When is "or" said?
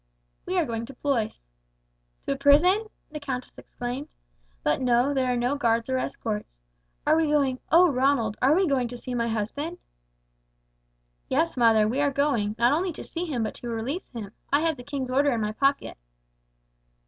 5.91-5.99